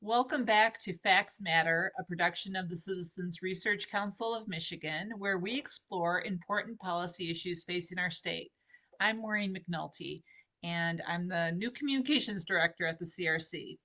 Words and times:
Welcome 0.00 0.44
back 0.44 0.78
to 0.80 0.98
Facts 0.98 1.40
Matter, 1.40 1.90
a 1.98 2.04
production 2.04 2.56
of 2.56 2.68
the 2.68 2.76
Citizens 2.76 3.42
Research 3.42 3.88
Council 3.88 4.34
of 4.34 4.48
Michigan, 4.48 5.12
where 5.18 5.38
we 5.38 5.56
explore 5.56 6.22
important 6.22 6.78
policy 6.80 7.30
issues 7.30 7.64
facing 7.64 7.98
our 7.98 8.10
state. 8.10 8.50
I'm 9.00 9.18
Maureen 9.18 9.54
McNulty, 9.54 10.22
and 10.62 11.00
I'm 11.08 11.28
the 11.28 11.52
new 11.52 11.70
communications 11.70 12.44
director 12.44 12.86
at 12.86 12.98
the 12.98 13.06
CRC. 13.06 13.78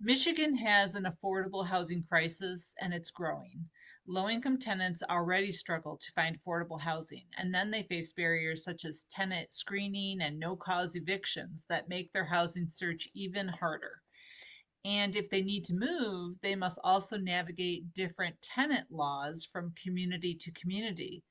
Michigan 0.00 0.56
has 0.56 0.96
an 0.96 1.04
affordable 1.04 1.66
housing 1.66 2.02
crisis, 2.02 2.74
and 2.80 2.92
it's 2.92 3.10
growing. 3.10 3.64
Low 4.06 4.28
income 4.28 4.58
tenants 4.58 5.02
already 5.08 5.50
struggle 5.50 5.96
to 5.96 6.12
find 6.12 6.38
affordable 6.38 6.80
housing, 6.80 7.24
and 7.38 7.54
then 7.54 7.70
they 7.70 7.84
face 7.84 8.12
barriers 8.12 8.64
such 8.64 8.84
as 8.84 9.06
tenant 9.10 9.50
screening 9.50 10.20
and 10.20 10.38
no 10.38 10.56
cause 10.56 10.94
evictions 10.94 11.64
that 11.70 11.88
make 11.88 12.12
their 12.12 12.26
housing 12.26 12.68
search 12.68 13.08
even 13.14 13.48
harder. 13.48 14.02
And 14.84 15.16
if 15.16 15.30
they 15.30 15.42
need 15.42 15.64
to 15.66 15.74
move, 15.74 16.36
they 16.42 16.54
must 16.54 16.78
also 16.84 17.16
navigate 17.16 17.94
different 17.94 18.40
tenant 18.42 18.90
laws 18.90 19.44
from 19.44 19.72
community 19.82 20.34
to 20.34 20.50
community. 20.52 21.22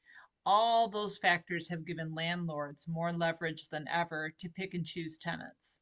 All 0.46 0.88
those 0.88 1.20
factors 1.20 1.70
have 1.70 1.86
given 1.86 2.16
landlords 2.16 2.88
more 2.88 3.14
leverage 3.14 3.70
than 3.70 3.88
ever 3.88 4.32
to 4.40 4.50
pick 4.50 4.74
and 4.74 4.86
choose 4.86 5.20
tenants. 5.20 5.82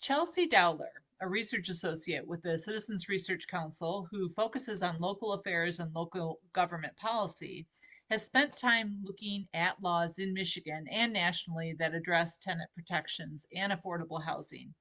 Chelsea 0.00 0.46
Dowler, 0.46 0.92
a 1.20 1.28
research 1.28 1.68
associate 1.68 2.26
with 2.26 2.42
the 2.42 2.58
Citizens 2.58 3.08
Research 3.08 3.46
Council 3.48 4.06
who 4.10 4.28
focuses 4.28 4.82
on 4.82 4.98
local 4.98 5.32
affairs 5.32 5.80
and 5.80 5.92
local 5.94 6.40
government 6.52 6.96
policy, 6.96 7.66
has 8.10 8.24
spent 8.24 8.56
time 8.56 9.00
looking 9.04 9.48
at 9.54 9.80
laws 9.82 10.18
in 10.18 10.32
Michigan 10.32 10.86
and 10.88 11.12
nationally 11.12 11.74
that 11.78 11.94
address 11.94 12.38
tenant 12.38 12.70
protections 12.74 13.44
and 13.54 13.72
affordable 13.72 14.22
housing. 14.22 14.72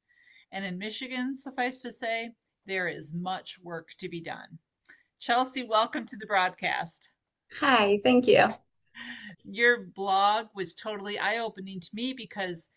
And 0.52 0.66
in 0.66 0.78
Michigan, 0.78 1.36
suffice 1.36 1.82
to 1.82 1.92
say, 1.92 2.32
there 2.66 2.88
is 2.88 3.14
much 3.14 3.58
work 3.64 3.90
to 4.00 4.10
be 4.10 4.20
done. 4.20 4.60
Chelsea, 5.20 5.64
welcome 5.64 6.06
to 6.08 6.18
the 6.18 6.26
broadcast. 6.26 7.10
Hi, 7.60 8.00
thank 8.04 8.28
you. 8.28 8.48
Your 9.44 9.86
blog 9.96 10.48
was 10.54 10.76
totally 10.76 11.18
eye 11.18 11.38
opening 11.38 11.80
to 11.80 11.90
me 11.94 12.14
because 12.14 12.70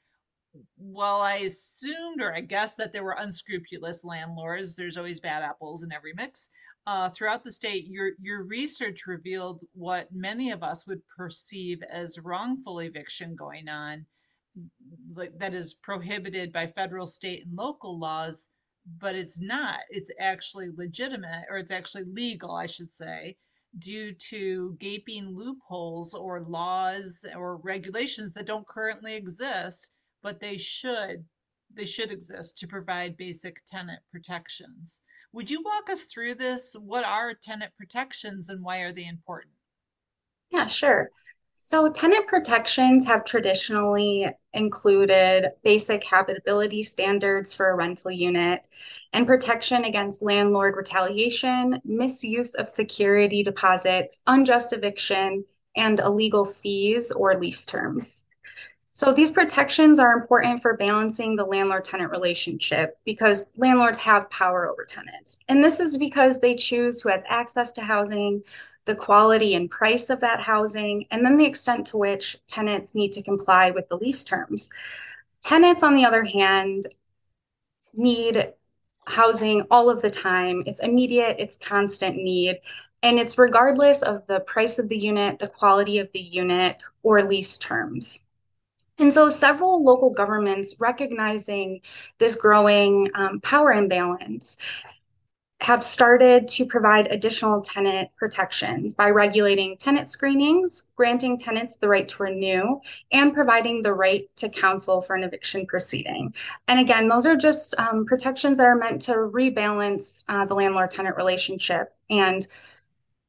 while 0.77 1.21
I 1.21 1.37
assumed 1.37 2.23
or 2.23 2.33
I 2.33 2.41
guessed 2.41 2.77
that 2.79 2.93
there 2.93 3.03
were 3.03 3.17
unscrupulous 3.19 4.05
landlords, 4.05 4.77
there's 4.77 4.97
always 4.97 5.19
bad 5.19 5.43
apples 5.43 5.83
in 5.83 5.93
every 5.93 6.13
mix. 6.15 6.49
Uh, 6.87 7.09
throughout 7.09 7.43
the 7.43 7.51
state, 7.51 7.87
your 7.87 8.13
your 8.21 8.45
research 8.45 9.07
revealed 9.07 9.61
what 9.73 10.13
many 10.13 10.53
of 10.53 10.63
us 10.63 10.87
would 10.87 11.01
perceive 11.09 11.83
as 11.91 12.19
wrongful 12.19 12.81
eviction 12.81 13.35
going 13.35 13.69
on 13.69 14.07
that 15.39 15.55
is 15.55 15.75
prohibited 15.75 16.53
by 16.53 16.67
federal, 16.67 17.07
state, 17.07 17.45
and 17.45 17.57
local 17.57 17.99
laws, 17.99 18.49
but 19.01 19.15
it's 19.15 19.41
not. 19.41 19.81
It's 19.91 20.11
actually 20.21 20.71
legitimate, 20.77 21.47
or 21.51 21.59
it's 21.59 21.73
actually 21.73 22.05
legal, 22.05 22.55
I 22.55 22.67
should 22.67 22.93
say, 22.93 23.37
due 23.79 24.13
to 24.31 24.77
gaping 24.79 25.35
loopholes 25.35 26.15
or 26.15 26.43
laws 26.43 27.25
or 27.37 27.57
regulations 27.59 28.33
that 28.35 28.47
don't 28.47 28.67
currently 28.67 29.15
exist, 29.15 29.91
but 30.23 30.41
they 30.41 30.59
should 30.59 31.25
they 31.77 31.85
should 31.85 32.13
exist 32.13 32.57
to 32.59 32.69
provide 32.69 33.17
basic 33.17 33.65
tenant 33.65 34.01
protections. 34.13 35.03
Would 35.33 35.51
you 35.51 35.61
walk 35.65 35.91
us 35.91 36.03
through 36.03 36.37
this? 36.37 36.77
What 36.79 37.05
are 37.05 37.35
tenant 37.35 37.73
protections 37.77 38.49
and 38.49 38.63
why 38.63 38.79
are 38.81 38.93
they 38.93 39.07
important? 39.07 39.55
Yeah, 40.51 40.67
sure. 40.67 41.11
So, 41.57 41.89
tenant 41.89 42.27
protections 42.27 43.07
have 43.07 43.25
traditionally 43.25 44.29
included 44.53 45.53
basic 45.63 46.05
habitability 46.05 46.83
standards 46.83 47.55
for 47.55 47.71
a 47.71 47.77
rental 47.77 48.11
unit 48.11 48.67
and 49.13 49.27
protection 49.27 49.85
against 49.85 50.21
landlord 50.21 50.75
retaliation, 50.77 51.81
misuse 51.85 52.55
of 52.57 52.69
security 52.69 53.43
deposits, 53.45 54.21
unjust 54.27 54.73
eviction, 54.73 55.45
and 55.77 56.01
illegal 56.01 56.45
fees 56.45 57.13
or 57.13 57.39
lease 57.39 57.67
terms. 57.67 58.25
So, 58.97 59.13
these 59.13 59.33
protections 59.33 59.99
are 59.99 60.13
important 60.13 60.63
for 60.63 60.77
balancing 60.77 61.35
the 61.35 61.45
landlord 61.45 61.83
tenant 61.83 62.13
relationship 62.13 62.97
because 63.05 63.51
landlords 63.57 63.99
have 63.99 64.31
power 64.31 64.71
over 64.71 64.85
tenants. 64.85 65.37
And 65.49 65.65
this 65.65 65.81
is 65.81 65.97
because 65.97 66.39
they 66.39 66.55
choose 66.55 67.01
who 67.01 67.09
has 67.09 67.25
access 67.29 67.73
to 67.73 67.83
housing, 67.83 68.45
the 68.85 68.95
quality 68.95 69.55
and 69.57 69.69
price 69.69 70.11
of 70.11 70.21
that 70.21 70.39
housing, 70.39 71.07
and 71.11 71.27
then 71.27 71.37
the 71.37 71.45
extent 71.45 71.89
to 71.89 71.97
which 71.97 72.37
tenants 72.47 72.95
need 72.95 73.11
to 73.13 73.23
comply 73.23 73.73
with 73.73 73.89
the 73.89 73.97
lease 73.97 74.23
terms. 74.23 74.71
Tenants, 75.43 75.83
on 75.83 75.97
the 75.97 76.05
other 76.05 76.23
hand, 76.23 76.87
need 77.95 78.53
housing 79.07 79.63
all 79.73 79.91
of 79.91 80.03
the 80.03 80.11
time. 80.11 80.63
It's 80.67 80.81
immediate, 80.81 81.35
it's 81.41 81.57
constant 81.57 82.15
need, 82.15 82.61
and 83.03 83.19
it's 83.19 83.39
regardless 83.39 84.03
of 84.03 84.25
the 84.29 84.39
price 84.39 84.79
of 84.79 84.89
the 84.89 84.97
unit, 84.97 85.41
the 85.41 85.49
quality 85.49 85.99
of 85.99 86.13
the 86.13 86.21
unit, 86.21 86.77
or 87.03 87.25
lease 87.25 87.59
terms. 87.59 88.21
And 88.99 89.13
so, 89.13 89.29
several 89.29 89.83
local 89.83 90.11
governments 90.11 90.77
recognizing 90.79 91.81
this 92.19 92.37
growing 92.37 93.11
um, 93.15 93.41
power 93.41 93.73
imbalance 93.73 94.57
have 95.65 95.83
started 95.83 96.47
to 96.47 96.67
provide 96.67 97.07
additional 97.07 97.63
tenant 97.63 98.11
protections 98.17 98.93
by 98.93 99.09
regulating 99.09 99.77
tenant 99.79 100.11
screenings, 100.11 100.83
granting 100.95 101.39
tenants 101.39 101.79
the 101.79 101.89
right 101.89 102.07
to 102.07 102.23
renew, 102.23 102.79
and 103.13 103.33
providing 103.33 103.81
the 103.81 103.93
right 103.93 104.29
to 104.37 104.49
counsel 104.51 105.01
for 105.01 105.17
an 105.17 105.25
eviction 105.25 105.65
proceeding. 105.65 106.35
And 106.69 106.79
again, 106.79 107.09
those 107.09 107.27
are 107.27 107.37
just 107.37 107.75
um, 107.79 108.05
protections 108.05 108.59
that 108.59 108.67
are 108.67 108.77
meant 108.77 109.01
to 109.03 109.13
rebalance 109.13 110.25
uh, 110.29 110.45
the 110.45 110.55
landlord 110.55 110.91
tenant 110.91 111.17
relationship 111.17 111.95
and 112.11 112.47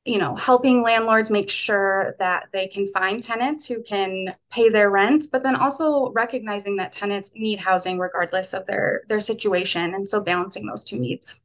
you 0.05 0.19
know 0.19 0.35
helping 0.35 0.83
landlords 0.83 1.29
make 1.29 1.49
sure 1.49 2.15
that 2.19 2.47
they 2.53 2.67
can 2.67 2.87
find 2.93 3.23
tenants 3.23 3.65
who 3.65 3.81
can 3.83 4.33
pay 4.51 4.69
their 4.69 4.89
rent 4.89 5.25
but 5.31 5.43
then 5.43 5.55
also 5.55 6.11
recognizing 6.11 6.75
that 6.75 6.91
tenants 6.91 7.31
need 7.35 7.59
housing 7.59 7.97
regardless 7.97 8.53
of 8.53 8.65
their 8.67 9.01
their 9.09 9.19
situation 9.19 9.95
and 9.95 10.07
so 10.07 10.21
balancing 10.21 10.65
those 10.65 10.85
two 10.85 10.99
needs 10.99 11.41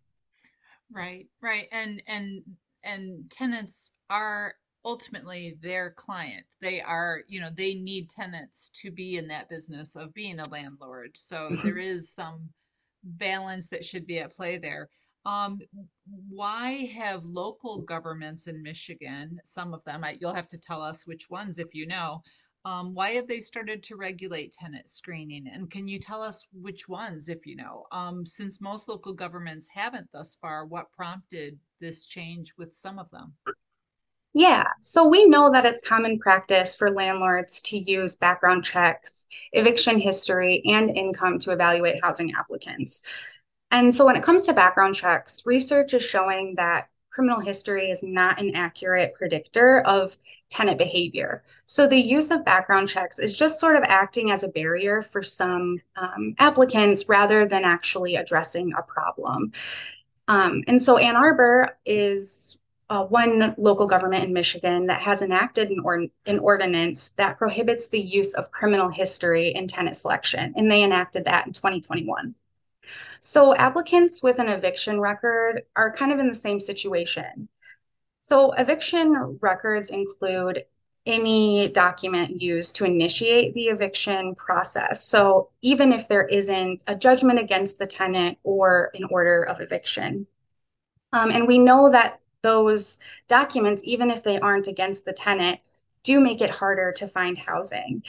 Right, 0.92 1.28
right. 1.40 1.68
And 1.72 2.02
and 2.06 2.42
and 2.82 3.30
tenants 3.30 3.92
are 4.08 4.54
ultimately 4.84 5.56
their 5.60 5.90
client. 5.90 6.46
They 6.60 6.80
are, 6.80 7.22
you 7.28 7.40
know, 7.40 7.50
they 7.54 7.74
need 7.74 8.10
tenants 8.10 8.70
to 8.82 8.90
be 8.90 9.18
in 9.18 9.28
that 9.28 9.48
business 9.48 9.94
of 9.94 10.14
being 10.14 10.40
a 10.40 10.48
landlord. 10.48 11.10
So 11.14 11.50
mm-hmm. 11.50 11.66
there 11.66 11.78
is 11.78 12.12
some 12.12 12.48
balance 13.04 13.68
that 13.68 13.84
should 13.84 14.06
be 14.06 14.18
at 14.18 14.34
play 14.34 14.58
there. 14.58 14.88
Um, 15.26 15.60
why 16.28 16.90
have 16.96 17.24
local 17.24 17.82
governments 17.82 18.46
in 18.46 18.62
Michigan, 18.62 19.38
some 19.44 19.74
of 19.74 19.84
them, 19.84 20.04
you'll 20.18 20.32
have 20.32 20.48
to 20.48 20.58
tell 20.58 20.80
us 20.80 21.06
which 21.06 21.28
ones 21.28 21.58
if 21.58 21.74
you 21.74 21.86
know, 21.86 22.22
um, 22.64 22.94
why 22.94 23.10
have 23.10 23.26
they 23.26 23.40
started 23.40 23.82
to 23.84 23.96
regulate 23.96 24.52
tenant 24.52 24.88
screening? 24.88 25.46
And 25.52 25.70
can 25.70 25.88
you 25.88 25.98
tell 25.98 26.22
us 26.22 26.44
which 26.52 26.88
ones, 26.88 27.28
if 27.28 27.46
you 27.46 27.56
know? 27.56 27.86
Um, 27.90 28.26
since 28.26 28.60
most 28.60 28.88
local 28.88 29.12
governments 29.12 29.66
haven't 29.72 30.08
thus 30.12 30.36
far, 30.40 30.66
what 30.66 30.92
prompted 30.92 31.58
this 31.80 32.04
change 32.04 32.52
with 32.58 32.74
some 32.74 32.98
of 32.98 33.10
them? 33.10 33.32
Yeah, 34.32 34.64
so 34.80 35.08
we 35.08 35.26
know 35.26 35.50
that 35.50 35.66
it's 35.66 35.86
common 35.86 36.18
practice 36.18 36.76
for 36.76 36.90
landlords 36.90 37.62
to 37.62 37.78
use 37.78 38.14
background 38.14 38.64
checks, 38.64 39.26
eviction 39.52 39.98
history, 39.98 40.62
and 40.66 40.90
income 40.90 41.38
to 41.40 41.50
evaluate 41.50 42.02
housing 42.02 42.32
applicants. 42.34 43.02
And 43.70 43.94
so 43.94 44.04
when 44.04 44.16
it 44.16 44.22
comes 44.22 44.42
to 44.44 44.52
background 44.52 44.94
checks, 44.94 45.42
research 45.46 45.94
is 45.94 46.02
showing 46.02 46.54
that 46.56 46.88
criminal 47.10 47.40
history 47.40 47.90
is 47.90 48.02
not 48.02 48.40
an 48.40 48.54
accurate 48.54 49.14
predictor 49.14 49.80
of 49.80 50.16
tenant 50.48 50.78
behavior. 50.78 51.42
So 51.66 51.86
the 51.86 51.98
use 51.98 52.30
of 52.30 52.44
background 52.44 52.88
checks 52.88 53.18
is 53.18 53.36
just 53.36 53.60
sort 53.60 53.76
of 53.76 53.82
acting 53.84 54.30
as 54.30 54.42
a 54.42 54.48
barrier 54.48 55.02
for 55.02 55.22
some 55.22 55.80
um, 55.96 56.34
applicants 56.38 57.08
rather 57.08 57.46
than 57.46 57.64
actually 57.64 58.16
addressing 58.16 58.72
a 58.78 58.82
problem. 58.82 59.52
Um, 60.28 60.62
and 60.68 60.80
so 60.80 60.96
Ann 60.96 61.16
Arbor 61.16 61.76
is 61.84 62.56
uh, 62.88 63.04
one 63.04 63.54
local 63.56 63.86
government 63.86 64.24
in 64.24 64.32
Michigan 64.32 64.86
that 64.86 65.00
has 65.00 65.22
enacted 65.22 65.70
an, 65.70 65.80
or- 65.84 66.06
an 66.26 66.38
ordinance 66.40 67.10
that 67.12 67.38
prohibits 67.38 67.88
the 67.88 68.00
use 68.00 68.34
of 68.34 68.50
criminal 68.50 68.88
history 68.88 69.48
in 69.54 69.66
tenant 69.68 69.96
selection, 69.96 70.52
and 70.56 70.70
they 70.70 70.82
enacted 70.82 71.24
that 71.24 71.46
in 71.46 71.52
2021. 71.52 72.34
So 73.20 73.54
applicants 73.54 74.22
with 74.22 74.38
an 74.38 74.48
eviction 74.48 75.00
record 75.00 75.62
are 75.76 75.92
kind 75.92 76.12
of 76.12 76.18
in 76.18 76.28
the 76.28 76.34
same 76.34 76.60
situation. 76.60 77.48
So 78.20 78.52
eviction 78.52 79.38
records 79.40 79.90
include 79.90 80.64
any 81.06 81.68
document 81.68 82.40
used 82.42 82.76
to 82.76 82.84
initiate 82.84 83.54
the 83.54 83.68
eviction 83.68 84.34
process. 84.34 85.04
So 85.04 85.50
even 85.62 85.92
if 85.92 86.08
there 86.08 86.26
isn't 86.26 86.84
a 86.86 86.94
judgment 86.94 87.38
against 87.38 87.78
the 87.78 87.86
tenant 87.86 88.38
or 88.42 88.90
an 88.94 89.04
order 89.10 89.42
of 89.42 89.60
eviction. 89.60 90.26
Um, 91.12 91.30
and 91.30 91.48
we 91.48 91.58
know 91.58 91.90
that 91.90 92.20
those 92.42 92.98
documents, 93.28 93.82
even 93.84 94.10
if 94.10 94.22
they 94.22 94.38
aren't 94.38 94.66
against 94.66 95.04
the 95.04 95.12
tenant, 95.12 95.60
do 96.02 96.20
make 96.20 96.40
it 96.40 96.50
harder 96.50 96.92
to 96.92 97.08
find 97.08 97.36
housing. 97.36 98.02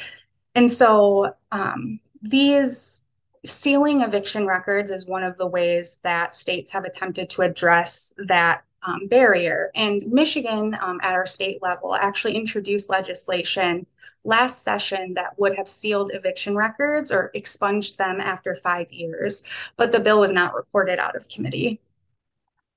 And 0.56 0.72
so 0.72 1.34
um, 1.52 2.00
these 2.22 3.04
sealing 3.46 4.02
eviction 4.02 4.46
records 4.46 4.92
is 4.92 5.06
one 5.06 5.24
of 5.24 5.38
the 5.38 5.48
ways 5.48 6.00
that 6.04 6.36
states 6.36 6.72
have 6.72 6.86
attempted 6.86 7.30
to 7.32 7.42
address 7.42 8.14
that 8.18 8.64
um, 8.84 9.08
barrier. 9.08 9.72
And 9.76 10.06
Michigan, 10.08 10.76
um, 10.82 11.00
at 11.04 11.14
our 11.14 11.26
state 11.26 11.62
level, 11.62 11.96
actually 11.96 12.36
introduced 12.36 12.90
legislation 12.90 13.86
last 14.24 14.64
session 14.64 15.16
that 15.16 15.38
would 15.40 15.56
have 15.56 15.68
sealed 15.68 16.12
eviction 16.14 16.56
records 16.56 17.12
or 17.12 17.32
expunged 17.34 17.98
them 17.98 18.22
after 18.22 18.56
five 18.56 18.92
years, 18.92 19.44
but 19.78 19.92
the 19.92 20.00
bill 20.00 20.20
was 20.20 20.32
not 20.32 20.54
reported 20.54 21.00
out 21.00 21.16
of 21.16 21.28
committee. 21.28 21.80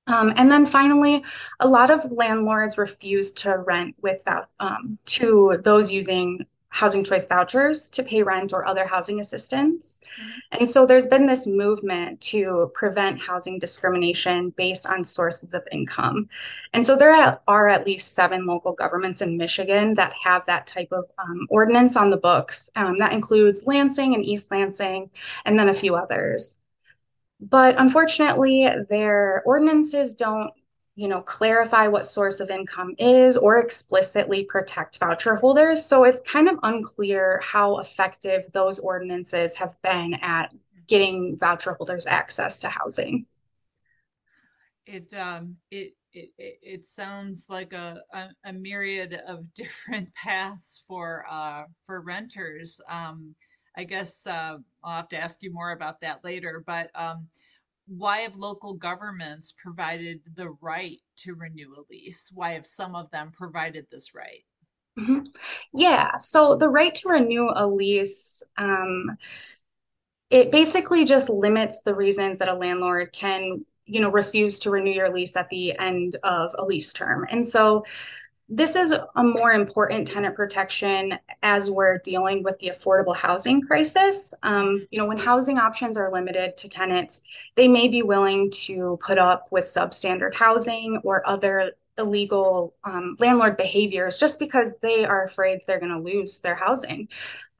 Um, 0.07 0.33
and 0.35 0.51
then 0.51 0.65
finally, 0.65 1.23
a 1.59 1.67
lot 1.67 1.89
of 1.89 2.11
landlords 2.11 2.77
refuse 2.77 3.31
to 3.33 3.57
rent 3.57 3.95
without 4.01 4.49
um, 4.59 4.99
to 5.05 5.59
those 5.63 5.91
using 5.91 6.45
housing 6.75 7.05
choice 7.05 7.25
vouchers 7.25 7.89
to 7.89 8.03
pay 8.03 8.21
rent 8.21 8.51
or 8.51 8.67
other 8.67 8.85
housing 8.85 9.21
assistance. 9.21 10.01
Mm-hmm. 10.19 10.59
And 10.59 10.69
so 10.69 10.85
there's 10.85 11.07
been 11.07 11.25
this 11.25 11.47
movement 11.47 12.19
to 12.31 12.69
prevent 12.73 13.17
housing 13.17 13.59
discrimination 13.59 14.49
based 14.57 14.85
on 14.85 15.05
sources 15.05 15.53
of 15.53 15.65
income. 15.71 16.27
And 16.73 16.85
so 16.85 16.97
there 16.97 17.39
are 17.47 17.67
at 17.69 17.85
least 17.85 18.13
seven 18.13 18.45
local 18.45 18.73
governments 18.73 19.21
in 19.21 19.37
Michigan 19.37 19.93
that 19.93 20.11
have 20.21 20.45
that 20.47 20.67
type 20.67 20.89
of 20.91 21.05
um, 21.17 21.47
ordinance 21.49 21.95
on 21.95 22.09
the 22.09 22.17
books. 22.17 22.69
Um, 22.75 22.97
that 22.97 23.13
includes 23.13 23.65
Lansing 23.65 24.13
and 24.13 24.25
East 24.25 24.51
Lansing, 24.51 25.09
and 25.45 25.57
then 25.57 25.69
a 25.69 25.73
few 25.73 25.95
others. 25.95 26.59
But 27.39 27.75
unfortunately, 27.77 28.67
their 28.89 29.43
ordinances 29.45 30.13
don't 30.13 30.51
you 30.95 31.07
know, 31.07 31.21
clarify 31.21 31.87
what 31.87 32.05
source 32.05 32.39
of 32.39 32.49
income 32.49 32.95
is 32.97 33.37
or 33.37 33.57
explicitly 33.59 34.43
protect 34.45 34.97
voucher 34.99 35.35
holders. 35.35 35.85
So 35.85 36.03
it's 36.05 36.21
kind 36.21 36.47
of 36.47 36.57
unclear 36.63 37.41
how 37.43 37.79
effective 37.79 38.45
those 38.53 38.79
ordinances 38.79 39.55
have 39.55 39.81
been 39.81 40.13
at 40.15 40.53
getting 40.87 41.37
voucher 41.37 41.73
holders 41.73 42.05
access 42.05 42.59
to 42.61 42.69
housing. 42.69 43.25
It 44.85 45.13
um 45.13 45.57
it 45.71 45.93
it, 46.13 46.31
it 46.37 46.85
sounds 46.85 47.49
like 47.49 47.73
a, 47.73 48.01
a, 48.13 48.29
a 48.45 48.53
myriad 48.53 49.13
of 49.27 49.53
different 49.55 50.13
paths 50.13 50.83
for 50.87 51.25
uh 51.29 51.65
for 51.85 52.01
renters. 52.01 52.79
Um 52.87 53.35
I 53.77 53.83
guess 53.83 54.25
uh, 54.25 54.57
I'll 54.85 54.95
have 54.95 55.09
to 55.09 55.17
ask 55.19 55.43
you 55.43 55.51
more 55.51 55.71
about 55.71 55.99
that 56.01 56.23
later, 56.23 56.63
but 56.65 56.89
um 56.95 57.27
why 57.87 58.19
have 58.19 58.35
local 58.35 58.73
governments 58.73 59.53
provided 59.57 60.21
the 60.35 60.49
right 60.61 60.99
to 61.17 61.35
renew 61.35 61.73
a 61.75 61.83
lease? 61.89 62.29
Why 62.33 62.51
have 62.53 62.65
some 62.65 62.95
of 62.95 63.09
them 63.11 63.31
provided 63.31 63.85
this 63.91 64.13
right? 64.13 64.43
Mm-hmm. 64.99 65.25
Yeah, 65.73 66.17
so 66.17 66.55
the 66.55 66.69
right 66.69 66.95
to 66.95 67.09
renew 67.09 67.49
a 67.53 67.67
lease, 67.67 68.41
um, 68.57 69.17
it 70.29 70.51
basically 70.51 71.05
just 71.05 71.29
limits 71.29 71.81
the 71.81 71.93
reasons 71.93 72.39
that 72.39 72.47
a 72.47 72.53
landlord 72.53 73.11
can, 73.13 73.65
you 73.85 73.99
know, 73.99 74.09
refuse 74.09 74.59
to 74.59 74.71
renew 74.71 74.91
your 74.91 75.13
lease 75.13 75.35
at 75.35 75.49
the 75.49 75.77
end 75.77 76.15
of 76.23 76.55
a 76.57 76.65
lease 76.65 76.93
term. 76.93 77.27
And 77.29 77.45
so 77.45 77.83
this 78.47 78.75
is 78.75 78.91
a 78.91 79.23
more 79.23 79.51
important 79.51 80.07
tenant 80.07 80.35
protection 80.35 81.17
as 81.41 81.71
we're 81.71 81.97
dealing 81.99 82.43
with 82.43 82.57
the 82.59 82.69
affordable 82.69 83.15
housing 83.15 83.61
crisis. 83.61 84.33
Um, 84.43 84.85
you 84.91 84.99
know, 84.99 85.07
when 85.07 85.17
housing 85.17 85.57
options 85.57 85.97
are 85.97 86.11
limited 86.11 86.55
to 86.57 86.69
tenants, 86.69 87.21
they 87.55 87.67
may 87.67 87.87
be 87.87 88.03
willing 88.03 88.51
to 88.51 88.99
put 89.01 89.17
up 89.17 89.47
with 89.51 89.65
substandard 89.65 90.35
housing 90.35 90.99
or 91.03 91.27
other 91.27 91.71
illegal 91.97 92.75
um, 92.83 93.15
landlord 93.19 93.55
behaviors 93.57 94.17
just 94.17 94.37
because 94.37 94.73
they 94.81 95.05
are 95.05 95.23
afraid 95.23 95.61
they're 95.65 95.79
going 95.79 95.91
to 95.91 95.97
lose 95.97 96.41
their 96.41 96.55
housing 96.55 97.07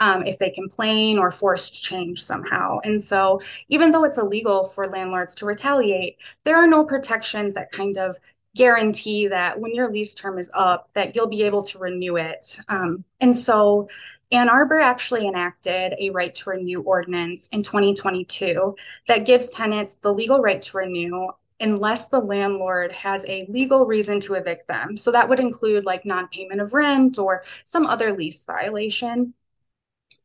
um, 0.01 0.25
if 0.25 0.37
they 0.39 0.49
complain 0.49 1.17
or 1.17 1.31
force 1.31 1.69
change 1.69 2.21
somehow. 2.21 2.79
And 2.83 3.01
so, 3.01 3.39
even 3.69 3.91
though 3.91 4.03
it's 4.03 4.17
illegal 4.17 4.65
for 4.65 4.87
landlords 4.87 5.35
to 5.35 5.45
retaliate, 5.45 6.17
there 6.43 6.57
are 6.57 6.67
no 6.67 6.83
protections 6.83 7.53
that 7.53 7.71
kind 7.71 7.97
of 7.97 8.17
guarantee 8.55 9.27
that 9.27 9.59
when 9.59 9.75
your 9.75 9.91
lease 9.91 10.15
term 10.15 10.39
is 10.39 10.49
up 10.53 10.89
that 10.93 11.15
you'll 11.15 11.27
be 11.27 11.43
able 11.43 11.61
to 11.61 11.77
renew 11.77 12.17
it. 12.17 12.57
Um, 12.69 13.03
and 13.21 13.35
so 13.35 13.87
ann 14.31 14.49
arbor 14.49 14.79
actually 14.79 15.27
enacted 15.27 15.93
a 15.99 16.09
right 16.09 16.33
to 16.33 16.49
renew 16.49 16.81
ordinance 16.81 17.47
in 17.49 17.61
2022 17.61 18.75
that 19.07 19.25
gives 19.25 19.49
tenants 19.49 19.97
the 19.97 20.11
legal 20.11 20.39
right 20.39 20.61
to 20.61 20.77
renew 20.77 21.27
unless 21.59 22.07
the 22.07 22.19
landlord 22.19 22.91
has 22.91 23.25
a 23.27 23.45
legal 23.49 23.85
reason 23.85 24.19
to 24.19 24.33
evict 24.33 24.67
them. 24.67 24.97
So 24.97 25.11
that 25.11 25.29
would 25.29 25.39
include 25.39 25.85
like 25.85 26.05
non-payment 26.05 26.59
of 26.59 26.73
rent 26.73 27.17
or 27.17 27.43
some 27.65 27.85
other 27.85 28.11
lease 28.11 28.43
violation 28.45 29.33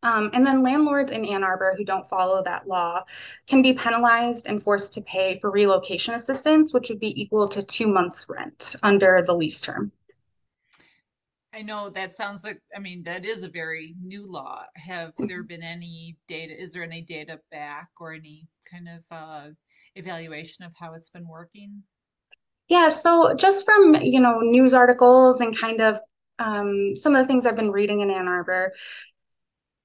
um, 0.02 0.31
and 0.32 0.47
then 0.47 0.62
landlords 0.62 1.12
in 1.12 1.25
Ann 1.25 1.44
Arbor 1.44 1.75
who 1.76 1.85
don't 1.85 2.08
follow 2.08 2.43
that 2.43 2.67
law 2.67 3.05
can 3.47 3.62
be 3.62 3.73
penalized 3.73 4.47
and 4.47 4.62
forced 4.62 4.94
to 4.94 5.02
pay 5.02 5.38
for 5.41 5.50
relocation 5.50 6.14
assistance, 6.14 6.73
which 6.73 6.88
would 6.88 7.00
be 7.00 7.20
equal 7.20 7.47
to 7.49 7.62
two 7.62 7.87
months' 7.87 8.26
rent 8.29 8.76
under 8.82 9.23
the 9.26 9.35
lease 9.35 9.61
term. 9.61 9.93
I 11.52 11.62
know 11.62 11.91
that 11.91 12.12
sounds 12.12 12.44
like, 12.44 12.61
I 12.75 12.79
mean, 12.79 13.02
that 13.02 13.26
is 13.26 13.43
a 13.43 13.49
very 13.49 13.94
new 14.00 14.25
law. 14.25 14.64
Have 14.76 15.12
there 15.19 15.43
been 15.43 15.62
any 15.62 16.17
data? 16.29 16.58
Is 16.58 16.73
there 16.73 16.85
any 16.85 17.02
data 17.02 17.41
back 17.50 17.88
or 17.99 18.14
any 18.14 18.47
kind 18.70 18.88
of 18.88 19.02
uh, 19.11 19.49
evaluation 19.97 20.64
of 20.64 20.73
how 20.79 20.94
it's 20.94 21.08
been 21.08 21.29
working? 21.29 21.82
Yeah, 22.69 22.88
so 22.88 23.35
just 23.35 23.64
from, 23.64 23.97
you 23.97 24.20
know, 24.20 24.38
news 24.38 24.75
articles 24.75 25.41
and 25.41 25.58
kind 25.58 25.81
of 25.81 26.00
um, 26.38 26.94
some 26.94 27.17
of 27.17 27.23
the 27.23 27.26
things 27.26 27.44
I've 27.44 27.56
been 27.56 27.73
reading 27.73 28.00
in 28.00 28.11
Ann 28.11 28.29
Arbor, 28.29 28.73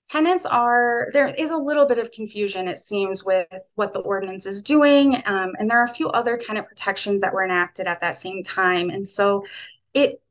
tenants 0.08 0.46
are 0.46 1.08
there 1.14 1.28
is 1.28 1.50
a 1.50 1.58
little 1.58 1.86
bit 1.86 1.98
of 1.98 2.12
confusion 2.12 2.68
it 2.68 2.78
seems 2.78 3.24
with 3.24 3.72
what 3.76 3.92
the 3.94 4.00
ordinance 4.00 4.46
is 4.46 4.62
doing 4.62 5.16
um, 5.26 5.54
and 5.58 5.70
there 5.70 5.80
are 5.80 5.86
a 5.86 5.94
few 5.94 6.10
other 6.10 6.38
tenant 6.38 6.68
protections 6.68 7.22
that 7.22 7.34
were 7.34 7.44
enacted 7.44 7.88
at 7.88 8.02
that 8.02 8.16
same 8.16 8.44
time 8.44 8.90
and 8.90 9.08
so 9.08 9.44
it 9.94 10.22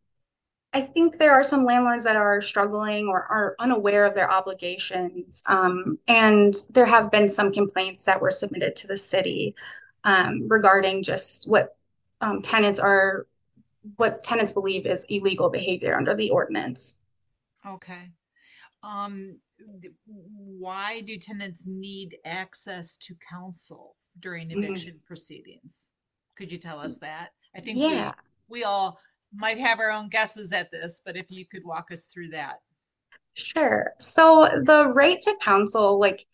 i 0.72 0.80
think 0.80 1.18
there 1.18 1.32
are 1.32 1.42
some 1.42 1.64
landlords 1.64 2.04
that 2.04 2.16
are 2.16 2.40
struggling 2.40 3.08
or 3.08 3.22
are 3.24 3.56
unaware 3.58 4.04
of 4.04 4.14
their 4.14 4.30
obligations 4.30 5.42
um, 5.46 5.98
and 6.06 6.54
there 6.70 6.86
have 6.86 7.10
been 7.10 7.28
some 7.28 7.52
complaints 7.52 8.04
that 8.04 8.20
were 8.20 8.30
submitted 8.30 8.76
to 8.76 8.86
the 8.86 8.96
city 8.96 9.54
um, 10.04 10.46
regarding 10.48 11.02
just 11.02 11.48
what 11.48 11.76
um, 12.20 12.42
tenants 12.42 12.78
are 12.78 13.26
what 13.96 14.22
tenants 14.22 14.52
believe 14.52 14.86
is 14.86 15.04
illegal 15.08 15.50
behavior 15.50 15.96
under 15.96 16.14
the 16.14 16.30
ordinance. 16.30 16.98
Okay. 17.66 18.10
Um 18.82 19.36
why 20.06 21.00
do 21.02 21.16
tenants 21.16 21.64
need 21.66 22.16
access 22.24 22.96
to 22.98 23.14
counsel 23.28 23.96
during 24.20 24.48
mm-hmm. 24.48 24.64
eviction 24.64 24.92
mm-hmm. 24.92 25.06
proceedings? 25.06 25.88
Could 26.36 26.50
you 26.50 26.58
tell 26.58 26.80
us 26.80 26.98
that? 26.98 27.30
I 27.56 27.60
think 27.60 27.78
yeah. 27.78 28.12
we, 28.48 28.60
we 28.60 28.64
all 28.64 28.98
might 29.32 29.58
have 29.58 29.80
our 29.80 29.90
own 29.90 30.08
guesses 30.08 30.52
at 30.52 30.70
this, 30.70 31.00
but 31.04 31.16
if 31.16 31.30
you 31.30 31.46
could 31.46 31.64
walk 31.64 31.90
us 31.92 32.06
through 32.06 32.28
that. 32.30 32.60
Sure. 33.34 33.92
So 34.00 34.48
the 34.64 34.88
right 34.88 35.20
to 35.20 35.36
counsel, 35.40 35.98
like 35.98 36.26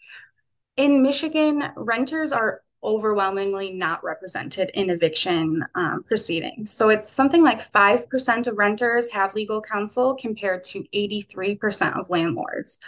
in 0.77 1.03
Michigan, 1.03 1.65
renters 1.77 2.33
are 2.33 2.63
overwhelmingly 2.83 3.73
not 3.73 4.03
represented 4.03 4.71
in 4.75 4.91
eviction 4.91 5.65
um, 5.75 6.03
proceedings. 6.03 6.73
So 6.73 6.89
it's 6.89 7.11
something 7.11 7.43
like 7.43 7.61
5% 7.61 8.47
of 8.47 8.57
renters 8.57 9.11
have 9.11 9.35
legal 9.35 9.61
counsel 9.61 10.15
compared 10.15 10.65
to 10.65 10.85
83% 10.95 11.99
of 11.99 12.09
landlords. 12.09 12.81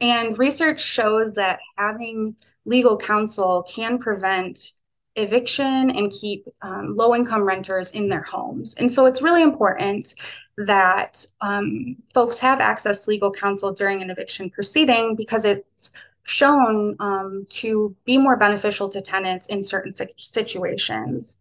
And 0.00 0.38
research 0.38 0.80
shows 0.80 1.32
that 1.34 1.60
having 1.76 2.36
legal 2.64 2.96
counsel 2.96 3.64
can 3.68 3.98
prevent 3.98 4.72
eviction 5.16 5.90
and 5.90 6.12
keep 6.12 6.46
um, 6.60 6.94
low 6.94 7.14
income 7.14 7.42
renters 7.42 7.92
in 7.92 8.08
their 8.08 8.22
homes. 8.22 8.74
And 8.74 8.90
so 8.90 9.06
it's 9.06 9.22
really 9.22 9.42
important 9.42 10.14
that 10.58 11.24
um, 11.40 11.96
folks 12.12 12.38
have 12.38 12.60
access 12.60 13.04
to 13.04 13.10
legal 13.10 13.30
counsel 13.30 13.72
during 13.72 14.02
an 14.02 14.10
eviction 14.10 14.50
proceeding 14.50 15.14
because 15.16 15.44
it's 15.44 15.90
shown 16.24 16.96
um, 16.98 17.46
to 17.48 17.94
be 18.04 18.18
more 18.18 18.36
beneficial 18.36 18.88
to 18.90 19.00
tenants 19.00 19.46
in 19.46 19.62
certain 19.62 19.92
situations. 19.92 21.38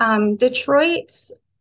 Um, 0.00 0.36
Detroit 0.36 1.12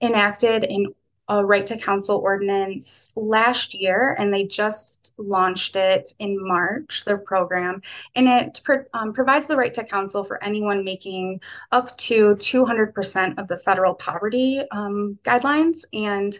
enacted 0.01 0.63
an 0.65 0.93
a 1.29 1.43
right 1.43 1.67
to 1.67 1.77
counsel 1.77 2.17
ordinance 2.19 3.11
last 3.15 3.73
year, 3.73 4.15
and 4.17 4.33
they 4.33 4.45
just 4.45 5.13
launched 5.17 5.75
it 5.75 6.13
in 6.19 6.37
March, 6.39 7.03
their 7.05 7.17
program. 7.17 7.81
And 8.15 8.27
it 8.27 8.61
um, 8.93 9.13
provides 9.13 9.47
the 9.47 9.57
right 9.57 9.73
to 9.73 9.83
counsel 9.83 10.23
for 10.23 10.41
anyone 10.43 10.85
making 10.85 11.41
up 11.71 11.97
to 11.97 12.35
200% 12.35 13.37
of 13.37 13.47
the 13.47 13.57
federal 13.57 13.93
poverty 13.93 14.61
um, 14.71 15.19
guidelines. 15.23 15.83
And 15.91 16.39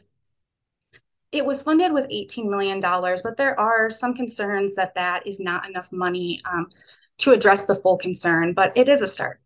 it 1.31 1.45
was 1.45 1.63
funded 1.63 1.91
with 1.91 2.07
$18 2.09 2.49
million, 2.49 2.79
but 2.79 3.35
there 3.37 3.59
are 3.59 3.89
some 3.89 4.13
concerns 4.13 4.75
that 4.75 4.95
that 4.95 5.27
is 5.27 5.39
not 5.39 5.67
enough 5.67 5.91
money 5.91 6.41
um, 6.45 6.69
to 7.17 7.31
address 7.31 7.65
the 7.65 7.75
full 7.75 7.97
concern, 7.97 8.53
but 8.53 8.75
it 8.77 8.87
is 8.87 9.01
a 9.01 9.07
start. 9.07 9.41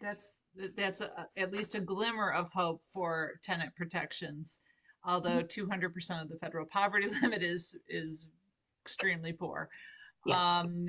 That's 0.00 0.39
that's 0.76 1.00
a, 1.00 1.26
at 1.36 1.52
least 1.52 1.74
a 1.74 1.80
glimmer 1.80 2.32
of 2.32 2.50
hope 2.52 2.82
for 2.92 3.32
tenant 3.44 3.74
protections 3.76 4.60
although 5.04 5.42
200% 5.42 5.66
mm-hmm. 5.68 6.12
of 6.20 6.28
the 6.28 6.36
federal 6.36 6.66
poverty 6.66 7.08
limit 7.22 7.42
is 7.42 7.76
is 7.88 8.28
extremely 8.84 9.32
poor 9.32 9.68
Yes. 10.26 10.64
Um, 10.64 10.88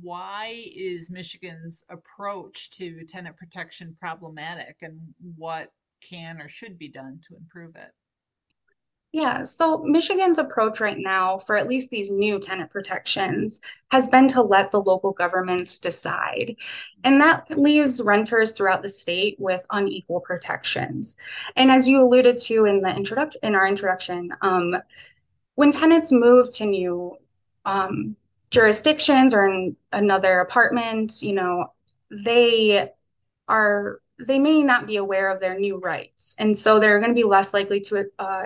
why 0.00 0.64
is 0.74 1.10
Michigan's 1.10 1.84
approach 1.88 2.70
to 2.70 3.04
tenant 3.04 3.36
protection 3.36 3.96
problematic 4.00 4.76
and 4.82 4.98
what 5.36 5.72
can 6.00 6.40
or 6.40 6.48
should 6.48 6.78
be 6.78 6.88
done 6.88 7.20
to 7.28 7.36
improve 7.36 7.76
it? 7.76 7.92
Yeah, 9.12 9.42
so 9.42 9.78
Michigan's 9.78 10.38
approach 10.38 10.78
right 10.78 10.96
now 10.96 11.36
for 11.36 11.56
at 11.56 11.66
least 11.66 11.90
these 11.90 12.12
new 12.12 12.38
tenant 12.38 12.70
protections 12.70 13.60
has 13.90 14.06
been 14.06 14.28
to 14.28 14.40
let 14.42 14.70
the 14.70 14.80
local 14.80 15.10
governments 15.10 15.80
decide. 15.80 16.54
And 17.02 17.20
that 17.20 17.50
leaves 17.58 18.00
renters 18.00 18.52
throughout 18.52 18.82
the 18.82 18.88
state 18.88 19.34
with 19.40 19.66
unequal 19.70 20.20
protections. 20.20 21.16
And 21.56 21.72
as 21.72 21.88
you 21.88 22.00
alluded 22.00 22.38
to 22.38 22.66
in 22.66 22.82
the 22.82 22.94
introduction 22.94 23.40
in 23.42 23.56
our 23.56 23.66
introduction, 23.66 24.30
um, 24.42 24.76
when 25.56 25.72
tenants 25.72 26.12
move 26.12 26.48
to 26.54 26.66
new 26.66 27.16
um, 27.64 28.14
jurisdictions 28.50 29.34
or 29.34 29.48
in 29.48 29.76
another 29.92 30.38
apartment, 30.38 31.20
you 31.20 31.32
know, 31.32 31.72
they 32.12 32.92
are 33.48 34.00
they 34.18 34.38
may 34.38 34.62
not 34.62 34.86
be 34.86 34.96
aware 34.96 35.30
of 35.30 35.40
their 35.40 35.58
new 35.58 35.78
rights. 35.78 36.36
And 36.38 36.56
so 36.56 36.78
they're 36.78 37.00
going 37.00 37.10
to 37.10 37.14
be 37.14 37.24
less 37.24 37.54
likely 37.54 37.80
to 37.80 38.04
uh, 38.18 38.44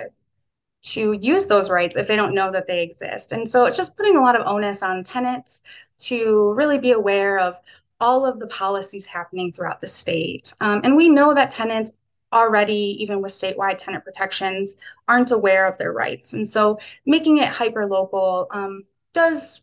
to 0.84 1.12
use 1.12 1.46
those 1.46 1.70
rights 1.70 1.96
if 1.96 2.06
they 2.06 2.16
don't 2.16 2.34
know 2.34 2.50
that 2.52 2.66
they 2.66 2.82
exist. 2.82 3.32
And 3.32 3.50
so 3.50 3.64
it's 3.64 3.76
just 3.76 3.96
putting 3.96 4.16
a 4.16 4.20
lot 4.20 4.38
of 4.38 4.46
onus 4.46 4.82
on 4.82 5.02
tenants 5.02 5.62
to 5.98 6.52
really 6.54 6.78
be 6.78 6.92
aware 6.92 7.38
of 7.38 7.58
all 8.00 8.26
of 8.26 8.38
the 8.38 8.46
policies 8.48 9.06
happening 9.06 9.50
throughout 9.52 9.80
the 9.80 9.86
state. 9.86 10.52
Um, 10.60 10.82
and 10.84 10.94
we 10.94 11.08
know 11.08 11.32
that 11.34 11.50
tenants 11.50 11.92
already, 12.32 12.96
even 13.00 13.22
with 13.22 13.32
statewide 13.32 13.78
tenant 13.78 14.04
protections, 14.04 14.76
aren't 15.08 15.30
aware 15.30 15.66
of 15.66 15.78
their 15.78 15.92
rights. 15.92 16.34
And 16.34 16.46
so 16.46 16.78
making 17.06 17.38
it 17.38 17.48
hyper 17.48 17.86
local 17.86 18.46
um, 18.50 18.84
does 19.14 19.62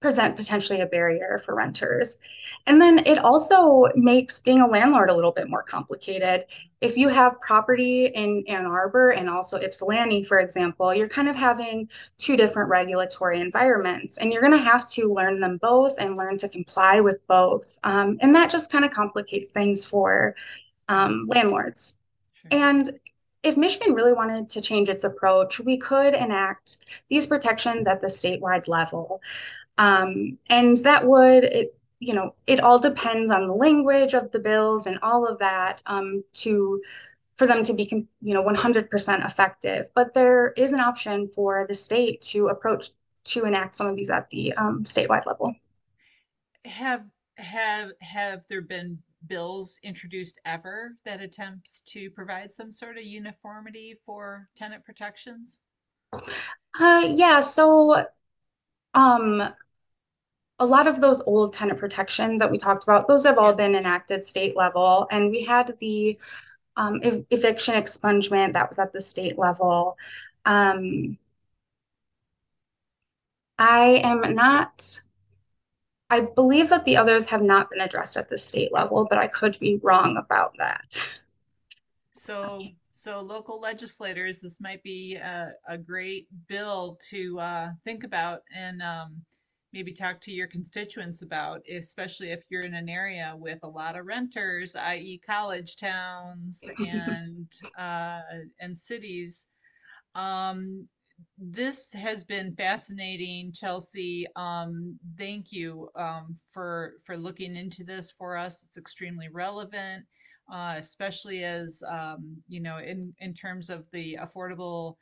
present 0.00 0.36
potentially 0.36 0.80
a 0.80 0.86
barrier 0.86 1.40
for 1.44 1.56
renters. 1.56 2.18
And 2.66 2.80
then 2.80 3.00
it 3.04 3.18
also 3.18 3.86
makes 3.96 4.38
being 4.38 4.60
a 4.60 4.66
landlord 4.66 5.10
a 5.10 5.14
little 5.14 5.32
bit 5.32 5.50
more 5.50 5.62
complicated. 5.62 6.44
If 6.80 6.96
you 6.96 7.08
have 7.08 7.40
property 7.40 8.06
in 8.06 8.44
Ann 8.46 8.66
Arbor 8.66 9.10
and 9.10 9.28
also 9.28 9.58
Ypsilanti, 9.58 10.22
for 10.22 10.38
example, 10.38 10.94
you're 10.94 11.08
kind 11.08 11.28
of 11.28 11.34
having 11.34 11.88
two 12.16 12.36
different 12.36 12.68
regulatory 12.68 13.40
environments, 13.40 14.18
and 14.18 14.32
you're 14.32 14.42
going 14.42 14.52
to 14.52 14.58
have 14.58 14.86
to 14.90 15.12
learn 15.12 15.40
them 15.40 15.56
both 15.56 15.96
and 15.98 16.16
learn 16.16 16.38
to 16.38 16.48
comply 16.48 17.00
with 17.00 17.26
both. 17.26 17.76
Um, 17.82 18.18
and 18.20 18.34
that 18.36 18.50
just 18.50 18.70
kind 18.70 18.84
of 18.84 18.92
complicates 18.92 19.50
things 19.50 19.84
for 19.84 20.36
um, 20.88 21.26
landlords. 21.28 21.96
Sure. 22.34 22.50
And 22.52 23.00
if 23.42 23.56
Michigan 23.56 23.94
really 23.94 24.12
wanted 24.12 24.50
to 24.50 24.60
change 24.60 24.88
its 24.88 25.04
approach, 25.04 25.60
we 25.60 25.76
could 25.76 26.14
enact 26.14 26.78
these 27.08 27.26
protections 27.26 27.86
at 27.86 28.00
the 28.00 28.08
statewide 28.08 28.66
level. 28.66 29.20
Um, 29.78 30.38
and 30.48 30.76
that 30.78 31.06
would, 31.06 31.44
it, 31.44 31.74
you 32.00 32.14
know, 32.14 32.34
it 32.46 32.60
all 32.60 32.78
depends 32.78 33.30
on 33.30 33.46
the 33.46 33.54
language 33.54 34.14
of 34.14 34.30
the 34.32 34.38
bills 34.38 34.86
and 34.86 34.98
all 35.02 35.26
of 35.26 35.38
that 35.38 35.82
um, 35.86 36.24
to 36.34 36.82
for 37.36 37.46
them 37.46 37.62
to 37.62 37.72
be, 37.72 37.88
you 38.20 38.34
know, 38.34 38.42
100% 38.42 39.24
effective. 39.24 39.86
But 39.94 40.12
there 40.12 40.48
is 40.56 40.72
an 40.72 40.80
option 40.80 41.28
for 41.28 41.66
the 41.68 41.74
state 41.74 42.20
to 42.22 42.48
approach 42.48 42.90
to 43.24 43.44
enact 43.44 43.76
some 43.76 43.86
of 43.86 43.96
these 43.96 44.10
at 44.10 44.28
the 44.30 44.52
um, 44.54 44.82
statewide 44.84 45.26
level. 45.26 45.54
Have 46.64 47.04
have 47.36 47.92
have 48.00 48.44
there 48.48 48.60
been 48.62 48.98
bills 49.26 49.78
introduced 49.82 50.40
ever 50.44 50.96
that 51.04 51.20
attempts 51.20 51.80
to 51.82 52.10
provide 52.10 52.50
some 52.52 52.70
sort 52.72 52.96
of 52.96 53.04
uniformity 53.04 53.94
for 54.04 54.48
tenant 54.56 54.84
protections? 54.84 55.60
Uh, 56.12 57.04
yeah, 57.06 57.40
so 57.40 58.06
um, 58.94 59.42
a 60.58 60.66
lot 60.66 60.86
of 60.86 61.00
those 61.00 61.22
old 61.22 61.52
tenant 61.52 61.78
protections 61.78 62.40
that 62.40 62.50
we 62.50 62.58
talked 62.58 62.82
about, 62.82 63.06
those 63.06 63.24
have 63.24 63.38
all 63.38 63.52
been 63.52 63.74
enacted 63.74 64.24
state 64.24 64.56
level. 64.56 65.06
And 65.10 65.30
we 65.30 65.44
had 65.44 65.76
the 65.80 66.18
um, 66.76 67.00
ev 67.02 67.24
eviction 67.30 67.74
expungement 67.74 68.52
that 68.52 68.68
was 68.68 68.78
at 68.78 68.92
the 68.92 69.00
state 69.00 69.38
level. 69.38 69.96
Um, 70.44 71.18
I 73.58 74.00
am 74.04 74.34
not, 74.34 75.00
I 76.10 76.20
believe 76.20 76.68
that 76.70 76.84
the 76.84 76.96
others 76.96 77.26
have 77.26 77.42
not 77.42 77.70
been 77.70 77.80
addressed 77.80 78.16
at 78.16 78.28
the 78.28 78.38
state 78.38 78.72
level, 78.72 79.06
but 79.08 79.18
I 79.18 79.26
could 79.26 79.58
be 79.58 79.80
wrong 79.82 80.16
about 80.16 80.54
that. 80.58 81.06
So, 82.12 82.62
so 82.90 83.20
local 83.20 83.60
legislators, 83.60 84.40
this 84.40 84.60
might 84.60 84.82
be 84.82 85.16
a, 85.16 85.50
a 85.68 85.76
great 85.76 86.28
bill 86.48 86.98
to 87.10 87.38
uh, 87.40 87.68
think 87.84 88.04
about 88.04 88.42
and 88.54 88.82
um, 88.82 89.22
maybe 89.72 89.92
talk 89.92 90.20
to 90.22 90.32
your 90.32 90.46
constituents 90.46 91.22
about, 91.22 91.62
especially 91.70 92.30
if 92.30 92.44
you're 92.50 92.62
in 92.62 92.74
an 92.74 92.88
area 92.88 93.34
with 93.36 93.58
a 93.62 93.68
lot 93.68 93.96
of 93.96 94.06
renters, 94.06 94.76
i.e., 94.76 95.20
college 95.24 95.76
towns 95.76 96.60
and 96.78 97.52
uh, 97.78 98.20
and 98.60 98.76
cities. 98.76 99.46
Um, 100.14 100.88
this 101.36 101.92
has 101.92 102.24
been 102.24 102.54
fascinating, 102.54 103.52
Chelsea. 103.52 104.26
Um, 104.36 104.98
thank 105.18 105.52
you 105.52 105.88
um, 105.96 106.36
for 106.48 106.94
for 107.04 107.16
looking 107.16 107.56
into 107.56 107.84
this 107.84 108.10
for 108.10 108.36
us. 108.36 108.62
It's 108.64 108.78
extremely 108.78 109.28
relevant, 109.28 110.04
uh, 110.52 110.74
especially 110.78 111.44
as 111.44 111.82
um, 111.90 112.36
you 112.48 112.60
know, 112.60 112.78
in 112.78 113.12
in 113.18 113.34
terms 113.34 113.68
of 113.68 113.90
the 113.90 114.16
affordable 114.20 114.94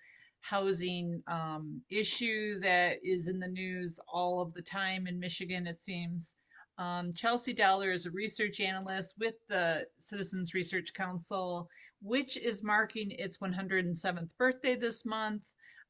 housing 0.48 1.22
um, 1.26 1.80
issue 1.90 2.60
that 2.60 2.98
is 3.02 3.28
in 3.28 3.40
the 3.40 3.48
news 3.48 3.98
all 4.06 4.40
of 4.40 4.54
the 4.54 4.62
time 4.62 5.06
in 5.06 5.18
Michigan. 5.18 5.66
It 5.66 5.80
seems. 5.80 6.34
Um, 6.78 7.12
Chelsea 7.14 7.52
Dowler 7.52 7.90
is 7.90 8.06
a 8.06 8.10
research 8.10 8.60
analyst 8.60 9.14
with 9.18 9.34
the 9.48 9.86
Citizens 9.98 10.54
Research 10.54 10.92
Council, 10.92 11.68
which 12.02 12.36
is 12.36 12.62
marking 12.62 13.10
its 13.12 13.38
107th 13.38 14.36
birthday 14.38 14.76
this 14.76 15.04
month. 15.04 15.42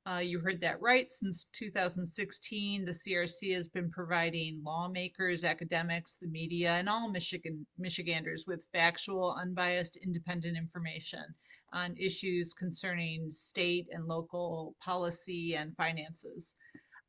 Uh, 0.06 0.18
you 0.18 0.38
heard 0.38 0.60
that 0.60 0.80
right. 0.80 1.10
Since 1.10 1.46
2016, 1.52 2.84
the 2.84 2.92
CRC 2.92 3.52
has 3.54 3.66
been 3.66 3.90
providing 3.90 4.62
lawmakers, 4.62 5.42
academics, 5.42 6.16
the 6.20 6.28
media, 6.28 6.70
and 6.74 6.88
all 6.88 7.10
Michigan 7.10 7.66
Michiganders 7.76 8.44
with 8.46 8.68
factual, 8.72 9.34
unbiased, 9.34 9.96
independent 9.96 10.56
information 10.56 11.24
on 11.72 11.96
issues 11.96 12.54
concerning 12.54 13.28
state 13.30 13.88
and 13.90 14.06
local 14.06 14.76
policy 14.80 15.56
and 15.56 15.74
finances. 15.76 16.54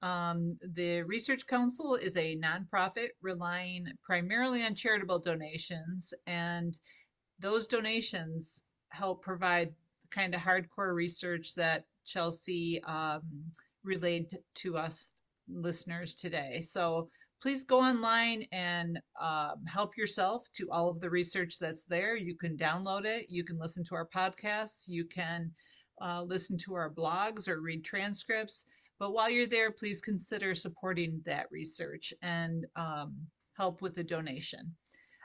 Um, 0.02 0.58
the 0.74 1.04
Research 1.04 1.46
Council 1.46 1.94
is 1.94 2.18
a 2.18 2.38
nonprofit 2.38 3.10
relying 3.22 3.86
primarily 4.04 4.64
on 4.64 4.74
charitable 4.74 5.20
donations, 5.20 6.16
and 6.26 6.80
those 7.38 7.68
donations 7.68 8.64
help 8.90 9.22
provide 9.22 9.70
the 9.70 10.08
kind 10.10 10.34
of 10.34 10.42
hardcore 10.42 10.96
research 10.96 11.54
that 11.54 11.86
Chelsea 12.08 12.82
um, 12.84 13.22
relayed 13.84 14.30
to 14.56 14.78
us 14.78 15.16
listeners 15.48 16.16
today. 16.16 16.62
So 16.62 17.10
please 17.42 17.66
go 17.66 17.80
online 17.80 18.44
and 18.52 19.00
um, 19.22 19.66
help 19.68 19.96
yourself 19.98 20.48
to 20.54 20.68
all 20.72 20.90
of 20.90 21.00
the 21.00 21.10
research 21.10 21.60
that's 21.60 21.86
there. 21.86 22.16
You 22.16 22.36
can 22.36 22.58
download 22.58 23.06
it, 23.06 23.28
you 23.30 23.44
can 23.44 23.60
listen 23.60 23.84
to 23.86 23.96
our 23.96 24.08
podcasts, 24.08 24.88
you 24.88 25.06
can 25.06 25.52
uh, 26.02 26.24
listen 26.24 26.58
to 26.60 26.74
our 26.74 26.92
blogs 26.92 27.48
or 27.48 27.62
read 27.62 27.84
transcripts. 27.84 28.66
But 29.00 29.14
while 29.14 29.30
you're 29.30 29.46
there, 29.46 29.72
please 29.72 30.02
consider 30.02 30.56
supporting 30.56 31.22
that 31.26 31.46
research 31.52 32.14
and 32.24 32.66
um, 32.76 33.16
help 33.56 33.82
with 33.82 33.96
the 33.96 34.04
donation 34.04 34.76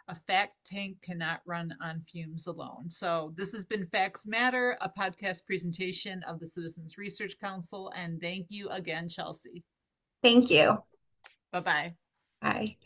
a 0.08 0.14
fact 0.14 0.54
tank 0.64 0.96
cannot 1.02 1.40
run 1.46 1.74
on 1.80 2.00
fumes 2.00 2.46
alone. 2.46 2.90
So, 2.90 3.32
this 3.36 3.52
has 3.52 3.64
been 3.64 3.86
Facts 3.86 4.26
Matter, 4.26 4.76
a 4.80 4.88
podcast 4.88 5.44
presentation 5.46 6.22
of 6.24 6.40
the 6.40 6.46
Citizens 6.46 6.98
Research 6.98 7.38
Council. 7.40 7.92
And 7.96 8.20
thank 8.20 8.46
you 8.50 8.68
again, 8.70 9.08
Chelsea. 9.08 9.64
Thank 10.22 10.50
you. 10.50 10.78
Bye 11.52 11.60
bye. 11.60 11.94
Bye. 12.40 12.76